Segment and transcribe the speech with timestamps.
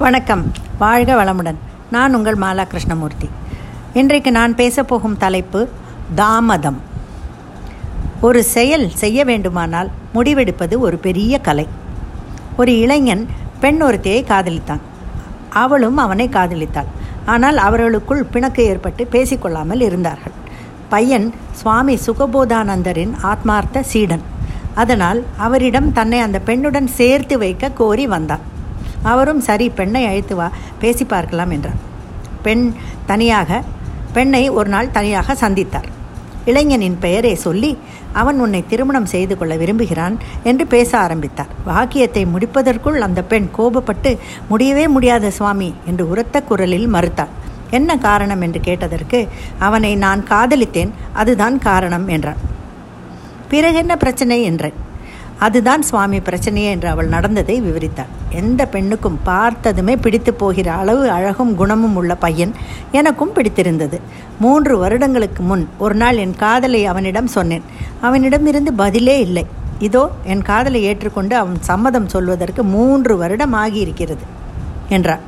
[0.00, 0.42] வணக்கம்.
[0.78, 1.56] வாழ்க வளமுடன்.
[1.90, 3.28] நான் உங்கள் மாலா கிருஷ்ணமூர்த்தி
[3.92, 5.68] இன்றைக்கு நான் பேசப்போகும் தலைப்பு
[6.14, 6.80] தாமதம்.
[8.20, 11.66] ஒரு செயல் செய்ய வேண்டுமானால் முடிவெடுப்பது ஒரு பெரிய கலை.
[12.56, 13.24] ஒரு இளைஞன்
[13.60, 14.84] பெண் ஒருத்தியை காதலித்தான்.
[15.48, 16.92] அவளும் அவனை காதலித்தாள்.
[17.24, 20.36] ஆனால் அவர்களுக்குள் பிணக்கு ஏற்பட்டு பேசிக்கொள்ளாமல் இருந்தார்கள்.
[20.88, 24.22] பையன் சுவாமி சுகபோதானந்தரின் ஆத்மார்த்த சீடன்.
[24.74, 28.56] அதனால் அவரிடம் தன்னை அந்த பெண்ணுடன் சேர்த்து வைக்க கோரி வந்தான்.
[29.12, 30.48] அவரும் சரி பெண்ணை அழைத்து வா
[30.78, 31.78] பேசி பார்க்கலாம் என்றார்.
[32.42, 32.64] பெண்
[33.06, 33.60] தனியாக
[34.12, 35.88] பெண்ணை ஒரு நாள் தனியாக சந்தித்தார்.
[36.44, 37.70] இளைஞனின் பெயரை சொல்லி
[38.12, 41.50] அவன் உன்னை திருமணம் செய்து கொள்ள விரும்புகிறான் என்று பேச ஆரம்பித்தார்.
[41.64, 44.12] வாக்கியத்தை முடிப்பதற்குள் அந்த பெண் கோபப்பட்டு
[44.48, 47.34] முடியவே முடியாத சுவாமி என்று உரத்த குரலில் மறுத்தாள்.
[47.70, 48.40] என்ன காரணம்?
[48.40, 49.18] என்று கேட்டதற்கு
[49.58, 52.40] அவனை நான் காதலித்தேன் அதுதான் காரணம் என்றான்.
[53.48, 54.38] பிறகு என்ன பிரச்சனை?
[54.42, 54.78] என்றேன்.
[55.38, 58.12] அதுதான் சுவாமி பிரச்சனையே என்று அவள் நடந்ததை விவரித்தாள்.
[58.30, 62.54] எந்த பெண்ணுக்கும் பார்த்ததுமே பிடித்து போகிற அளவு அழகும் குணமும் உள்ள பையன்
[62.92, 64.00] எனக்கும் பிடித்திருந்தது.
[64.40, 67.64] மூன்று வருடங்களுக்கு முன் ஒரு நாள் என் காதலை அவனிடம் சொன்னேன்.
[68.00, 69.46] அவனிடமிருந்து பதிலே இல்லை.
[69.78, 74.24] இதோ என் காதலை ஏற்றுக்கொண்டு அவன் சம்மதம் சொல்வதற்கு மூன்று வருடம் ஆகியிருக்கிறது
[74.88, 75.27] என்றார்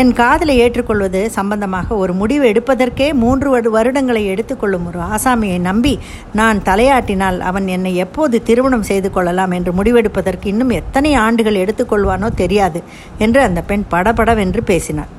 [0.00, 5.92] என் காதலை ஏற்றுக்கொள்வது சம்பந்தமாக ஒரு முடிவு எடுப்பதற்கே மூன்று வருடங்களை எடுத்துக்கொள்ளும் ஒரு ஆசாமியை நம்பி
[6.38, 12.82] நான் தலையாட்டினால் அவன் என்னை எப்போது திருமணம் செய்து கொள்ளலாம் என்று முடிவெடுப்பதற்கு இன்னும் எத்தனை ஆண்டுகள் எடுத்துக்கொள்வானோ தெரியாது
[13.18, 15.12] என்று அந்த பெண் படபடவென்று பேசினாள்.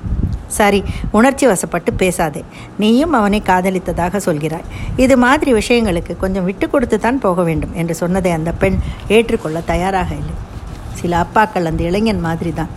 [0.58, 0.80] சரி
[1.18, 2.42] உணர்ச்சி வசப்பட்டு பேசாதே.
[2.82, 4.68] நீயும் அவனை காதலித்ததாக சொல்கிறாய்.
[5.04, 8.80] இது மாதிரி விஷயங்களுக்கு கொஞ்சம் விட்டு கொடுத்து தான் போக வேண்டும் என்று சொன்னதை அந்த பெண்
[9.18, 10.36] ஏற்றுக்கொள்ள தயாராக இல்லை.
[11.02, 12.72] சில அப்பாக்கள் அந்த இளைஞன் மாதிரி தான்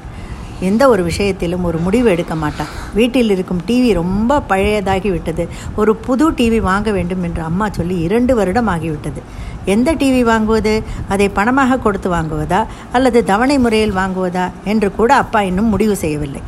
[0.60, 2.66] எந்த ஒரு விஷயத்திலும் ஒரு முடிவு எடுக்க மாட்டான்.
[2.94, 5.48] வீட்டில் இருக்கும் டிவி ரொம்ப பழையதாகி விட்டது.
[5.76, 9.22] ஒரு புது டிவி வாங்க வேண்டும் என்று அம்மா சொல்லி இரண்டு வருடம் ஆகிவிட்டது
[9.64, 10.82] எந்த டிவி வாங்குவது?
[11.08, 12.64] அதை பணமாக கொடுத்து வாங்குவதா?
[12.92, 14.50] அல்லது தவணை முறையில் வாங்குவதா?
[14.64, 16.40] என்று கூட அப்பா இன்னும் முடிவு செய்யவில்லை.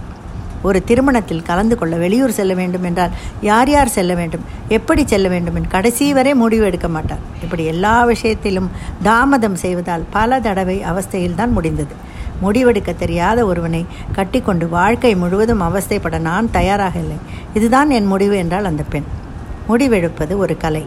[0.63, 4.41] ஒரு திருமணத்தில் கலந்து கொள்ள வெளியூர் செல்ல வேண்டும் என்றால் யார் யார் செல்ல வேண்டும்?
[4.69, 7.19] எப்படி செல்ல வேண்டும் என்று கடைசி வரை முடிவு எடுக்க மாட்டார்.
[7.43, 8.71] இப்படி எல்லா விஷயத்திலும்
[9.03, 12.17] தாமதம் செய்வதால் பல தடவை அவஸ்தையில் தான் முடிந்தது.
[12.45, 13.83] முடிவெடுக்க தெரியாத ஒருவனை
[14.17, 17.19] கட்டிக்கொண்டு வாழ்க்கை முழுவதும் அவஸ்தைப்பட நான் தயாராக இல்லை.
[17.59, 19.09] இதுதான் என் முடிவு என்றால் அந்த பெண்.
[19.71, 20.85] முடிவெடுப்பது ஒரு கலை.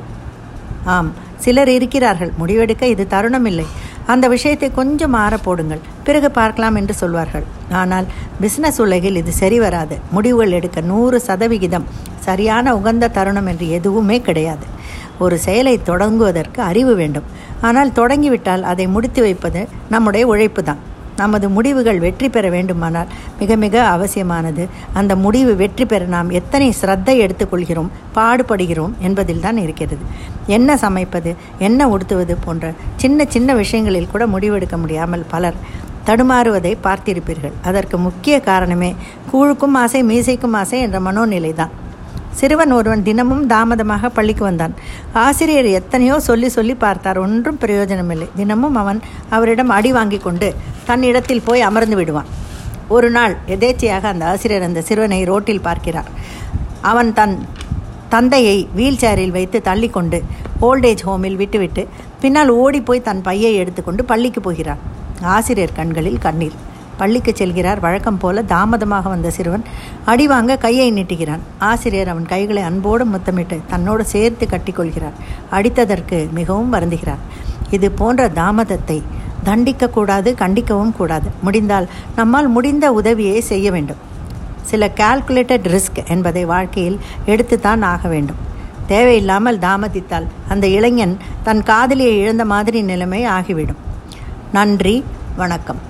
[0.96, 1.12] ஆம்
[1.44, 2.32] சிலர் இருக்கிறார்கள்.
[2.42, 3.66] முடிவெடுக்க இது தருணம் இல்லை
[4.12, 5.82] அந்த விஷயத்தை கொஞ்சம் மாற போடுங்கள்.
[6.06, 7.46] பிறகு பார்க்கலாம் என்று சொல்வார்கள்.
[7.82, 8.08] ஆனால்
[8.44, 9.96] பிஸ்னஸ் உலகில் இது சரி வராது.
[10.16, 11.86] முடிவுகள் எடுக்க நூறு சதவிகிதம்
[12.28, 14.66] சரியான உகந்த தருணம் என்று எதுவுமே கிடையாது.
[15.26, 17.28] ஒரு செயலை தொடங்குவதற்கு அறிவு வேண்டும்.
[17.68, 19.62] ஆனால் தொடங்கிவிட்டால் அதை முடித்து வைப்பது
[19.94, 20.82] நம்முடைய உழைப்பு தான்
[21.22, 24.64] நமது முடிவுகள் வெற்றி பெற வேண்டுமானால் மிக மிக அவசியமானது.
[25.00, 30.04] அந்த முடிவு வெற்றி பெற நாம் எத்தனை சிரத்தை எடுத்துக்கொள்கிறோம் பாடுபடுகிறோம் என்பதில் தான் இருக்கிறது.
[30.58, 31.34] என்ன சமைப்பது
[31.68, 32.74] என்ன உடுத்துவது போன்ற
[33.04, 35.60] சின்ன சின்ன விஷயங்களில் கூட முடிவெடுக்க முடியாமல் பலர்
[36.08, 37.56] தடுமாறுவதை பார்த்திருப்பீர்கள்.
[37.70, 38.90] அதற்கு முக்கிய காரணமே
[39.32, 41.74] கூழுக்கும் ஆசை மீசைக்கும் ஆசை என்ற மனோநிலை தான்.
[42.40, 44.74] சிறுவன் ஒருவன் தினமும் தாமதமாக பள்ளிக்கு வந்தான்.
[45.26, 47.20] ஆசிரியர் எத்தனையோ சொல்லி சொல்லி பார்த்தார்.
[47.26, 48.28] ஒன்றும் பிரயோஜனமில்லை.
[48.36, 49.00] தினமும் அவன்
[49.36, 50.50] அவரிடம் அடி வாங்கி கொண்டு
[50.90, 52.30] தன் இடத்தில் போய் அமர்ந்து விடுவான்.
[52.96, 56.10] ஒரு நாள் எதேச்சையாக அந்த ஆசிரியர் அந்த சிறுவனை ரோட்டில் பார்க்கிறார்.
[56.92, 57.36] அவன் தன்
[58.14, 60.18] தந்தையை வீல் சேரில் வைத்து தள்ளிக்கொண்டு
[60.68, 61.84] ஓல்டேஜ் ஹோமில் விட்டுவிட்டு
[62.24, 64.82] பின்னால் ஓடிப்போய் தன் பையை எடுத்துக்கொண்டு பள்ளிக்கு போகிறான்.
[65.36, 66.58] ஆசிரியர் கண்களில் கண்ணீர்.
[67.02, 67.80] பள்ளிக்கு செல்கிறார்.
[67.86, 69.66] வழக்கம் போல தாமதமாக வந்த சிறுவன்
[70.12, 75.18] அடிவாங்க கையை நீட்டுகிறான் ஆசிரியர் அவன் கைகளை அன்போடு முத்தமிட்டு தன்னோடு சேர்த்து கட்டிக்கொள்கிறார்
[75.58, 77.24] அடித்ததற்கு மிகவும் வருந்துகிறார்.
[77.78, 79.00] இது போன்ற தாமதத்தை
[79.48, 81.28] தண்டிக்கக்கூடாது கண்டிக்கவும் கூடாது.
[81.46, 84.02] முடிந்தால் நம்மால் முடிந்த உதவியை செய்ய வேண்டும்.
[84.72, 88.42] சில கால்குலேட்டட் ரிஸ்க் என்பதை வாழ்க்கையில் எடுத்துத்தான் ஆக வேண்டும்.
[88.92, 91.16] தேவையில்லாமல் தாமதித்தால் அந்த இளைஞன்
[91.48, 93.82] தன் காதலியை இழந்த மாதிரி நிலைமை ஆகிவிடும்.
[94.58, 94.96] நன்றி
[95.42, 95.82] வணக்கம்.